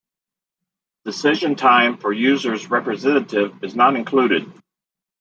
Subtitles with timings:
[1.05, 4.51] Decision time for users representative is not included.